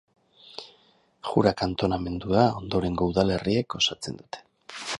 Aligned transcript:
Jura 1.27 1.53
kantonamendua 1.59 2.45
ondorengo 2.61 3.09
udalerriek 3.13 3.77
osatzen 3.81 4.19
dute. 4.23 4.43